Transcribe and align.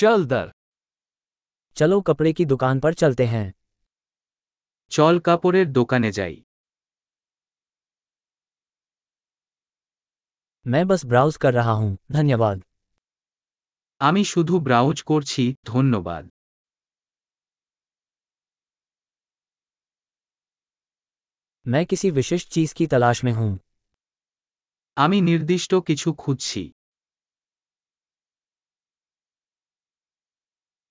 चल 0.00 0.25
दर 0.25 0.51
चलो 1.77 1.99
कपड़े 2.01 2.31
की 2.33 2.45
दुकान 2.45 2.79
पर 2.79 2.93
चलते 2.93 3.25
हैं 3.27 3.47
চল 4.91 5.15
কাপড়ের 5.19 5.67
দোকানে 5.71 6.09
যাই 6.11 6.35
मैं 10.65 10.83
बस 10.87 11.05
ब्राउज 11.05 11.37
कर 11.37 11.53
रहा 11.53 11.73
हूँ 11.73 11.91
धन्यवाद 12.11 12.57
আমি 14.01 14.21
শুধু 14.25 14.55
ব্রাউজ 14.59 14.97
করছি 15.03 15.43
ধন্যবাদ 15.65 16.23
मैं 21.65 21.85
किसी 21.85 22.09
विशिष्ट 22.11 22.47
चीज 22.49 22.73
की 22.73 22.85
तलाश 22.87 23.23
में 23.23 23.31
हूँ 23.31 23.51
আমি 24.97 25.17
নির্দিষ্ট 25.21 25.71
কিছু 25.87 26.09
খুঁজছি 26.15 26.63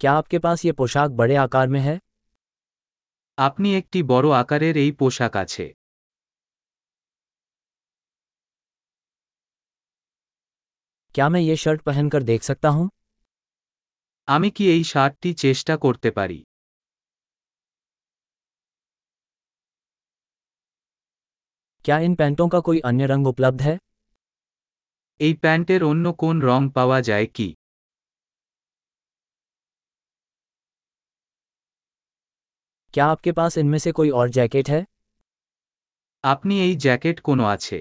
क्या 0.00 0.12
आपके 0.14 0.38
पास 0.40 0.64
ये 0.64 0.72
पोशाक 0.74 1.10
बड़े 1.12 1.34
आकार 1.38 1.68
में 1.68 1.80
है 1.80 1.98
আপনি 3.38 3.68
একটি 3.76 4.00
বড় 4.08 4.28
আকারের 4.38 4.74
এই 4.76 4.90
পোশাক 5.00 5.34
আছে 5.42 5.66
क्या 11.14 11.26
मैं 11.28 11.40
ये 11.40 11.56
शर्ट 11.56 11.80
पहनकर 11.82 12.22
देख 12.24 12.42
सकता 12.42 12.68
हूँ 12.70 12.86
আমি 14.28 14.48
কি 14.56 14.64
এই 14.74 14.82
শার্টটি 14.90 15.30
চেষ্টা 15.38 15.74
করতে 15.84 16.10
পারি 16.18 16.38
क्या 21.84 21.96
इन 22.00 22.14
पैंटों 22.14 22.48
का 22.48 22.60
कोई 22.62 22.78
अन्य 22.84 23.04
रंग 23.06 23.26
उपलब्ध 23.26 23.60
है 23.62 23.74
এই 25.20 25.32
প্যান্টের 25.42 25.80
অন্য 25.84 26.06
কোন 26.20 26.36
রং 26.42 26.62
পাওয়া 26.76 26.98
যায় 27.08 27.26
কি 27.36 27.48
क्या 32.94 33.06
आपके 33.06 33.32
पास 33.32 33.58
इनमें 33.58 33.78
से 33.78 33.92
कोई 33.92 34.10
और 34.12 34.28
जैकेट 34.30 34.68
है 34.68 34.84
আপনি 36.24 36.54
এই 36.60 36.72
জ্যাকেট 36.78 37.20
কোনো 37.20 37.44
আছে 37.46 37.78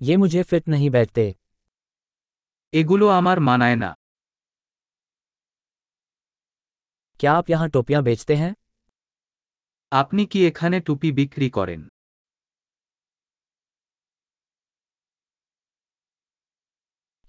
ये 0.00 0.14
मुझे 0.16 0.42
फिट 0.44 0.64
नहीं 0.68 0.90
बैठते 0.90 1.24
এগুলো 2.72 3.06
আমার 3.10 3.38
মানায় 3.40 3.76
না 3.76 3.90
क्या 7.20 7.32
आप 7.32 7.50
यहाँ 7.50 7.68
टोपियाँ 7.70 8.02
बेचते 8.02 8.34
हैं 8.36 8.52
আপনি 9.92 10.22
কি 10.26 10.38
এখানে 10.46 10.76
টুপি 10.86 11.10
বিক্রি 11.12 11.48
করেন 11.52 11.80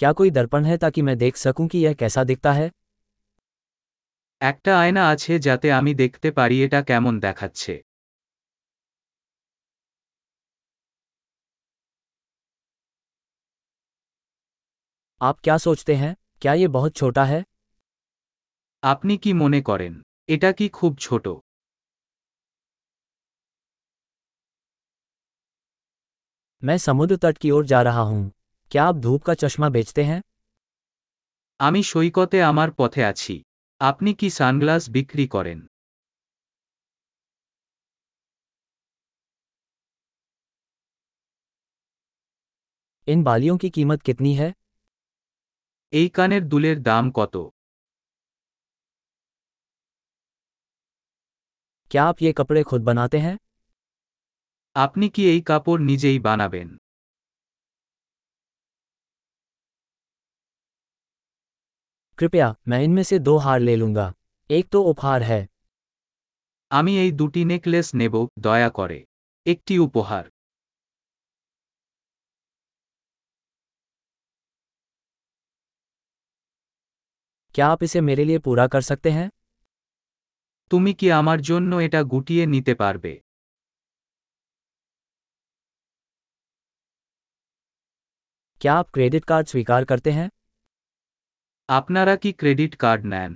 क्या 0.00 0.12
कोई 0.12 0.30
दर्पण 0.32 0.64
है 0.64 0.76
ताकि 0.78 1.02
मैं 1.02 1.16
देख 1.18 1.36
सकूं 1.38 1.66
कि 1.68 1.78
यह 1.78 1.94
कैसा 1.96 2.24
दिखता 2.24 2.52
है 2.52 2.70
একটা 4.40 4.72
আয়না 4.78 5.02
আছে 5.10 5.32
যাতে 5.46 5.68
আমি 5.72 5.92
দেখতে 5.98 6.28
পারি 6.30 6.56
এটা 6.64 6.80
কেমন 6.88 7.14
দেখাচ্ছে 7.20 7.74
आप 15.20 15.36
क्या 15.40 15.56
सोचते 15.58 15.94
हैं 15.94 16.14
क्या 16.42 16.52
ये 16.54 16.68
बहुत 16.70 16.92
छोटा 16.96 17.24
है 17.26 17.40
আপনি 18.82 19.14
কি 19.22 19.30
মনে 19.34 19.60
করেন 19.62 19.92
এটা 20.28 20.50
কি 20.58 20.66
খুব 20.74 20.92
ছোট 21.00 21.24
मैं 26.62 26.76
समुद्र 26.78 27.16
तट 27.18 27.38
की 27.38 27.50
ओर 27.50 27.64
जा 27.66 27.80
रहा 27.82 28.04
हूँ 28.10 28.22
क्या 28.72 28.84
आप 28.84 28.94
धूप 28.98 29.22
का 29.22 29.34
चश्मा 29.36 29.68
बेचते 29.70 30.02
हैं 30.04 30.20
আমি 31.60 31.80
সৈকতে 31.84 32.38
আমার 32.42 32.70
পথে 32.78 33.02
আছি 33.04 33.34
আপনি 33.80 34.10
কি 34.20 34.28
সানগ্লাস 34.32 34.82
বিক্রি 34.90 35.26
করেন 35.34 35.58
इन 43.06 43.22
बालियों 43.22 43.56
की 43.56 43.68
कीमत 43.70 44.00
कितनी 44.02 44.32
है 44.34 44.48
এই 45.92 46.06
কানের 46.14 46.42
দুলের 46.48 46.78
দাম 46.82 47.04
কত 47.18 47.34
क्या 51.90 52.04
आप 52.04 52.16
ये 52.22 52.32
कपड़े 52.32 52.62
खुद 52.64 52.82
बनाते 52.84 53.18
हैं 53.18 53.36
আপনি 54.76 55.06
কি 55.14 55.22
এই 55.32 55.40
কাপড় 55.50 55.80
নিজেই 55.82 56.18
বানাবেন 56.20 56.68
कृपया 62.20 62.54
मैं 62.68 62.82
इनमें 62.82 63.02
से 63.02 63.18
दो 63.20 63.36
हार 63.38 63.60
ले 63.60 63.76
लूंगा 63.76 64.12
एक 64.50 64.68
तो 64.68 64.82
उपहार 64.84 65.22
है 65.24 65.46
আমি 66.70 66.92
এই 66.98 67.10
দুটি 67.12 67.42
নেকলেস 67.44 67.88
নেব 67.94 68.14
দয়া 68.40 68.70
করে 68.70 68.98
একটি 69.46 69.74
উপহার 69.80 70.24
क्या 77.54 77.66
आप 77.66 77.82
इसे 77.82 78.00
मेरे 78.00 78.24
लिए 78.24 78.38
पूरा 78.40 78.66
कर 78.66 78.82
सकते 78.82 79.10
हैं 79.10 79.28
তুমি 80.70 80.92
কি 80.94 81.06
আমার 81.10 81.38
জন্য 81.42 81.72
এটা 81.82 82.00
গুটিয়ে 82.12 82.44
নিতে 82.46 82.72
পারবে 82.74 83.12
क्या 88.60 88.74
आप 88.74 88.88
क्रेडिट 88.90 89.24
कार्ड 89.24 89.46
स्वीकार 89.46 89.82
करते 89.84 90.10
हैं 90.10 90.28
আপনারা 91.70 92.14
কি 92.22 92.30
ক্রেডিট 92.40 92.72
কার্ড 92.80 93.02
নেন 93.12 93.32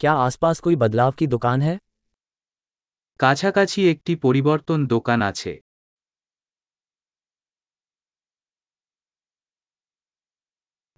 क्या 0.00 0.12
आसपास 0.18 0.56
कोई 0.60 0.76
बदलाव 0.76 1.12
की 1.12 1.26
दुकान 1.26 1.58
है 1.62 1.76
কাছাকাছি 3.20 3.80
একটি 3.92 4.12
পরিবর্তন 4.22 4.78
দোকান 4.86 5.20
আছে 5.22 5.52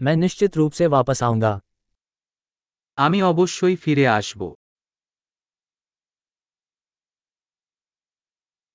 मैं 0.00 0.16
निश्चित 0.16 0.52
रूप 0.56 0.72
से 0.72 0.86
वापस 0.88 1.18
आऊंगा 1.22 1.52
আমি 2.98 3.18
অবশ্যই 3.22 3.76
ফিরে 3.76 4.04
আসব 4.12 4.40